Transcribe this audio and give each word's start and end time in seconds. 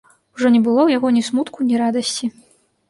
Ужо 0.37 0.47
не 0.55 0.61
было 0.67 0.79
ў 0.83 0.89
яго 0.99 1.07
ні 1.19 1.23
смутку, 1.29 1.59
ні 1.69 1.75
радасці. 1.87 2.25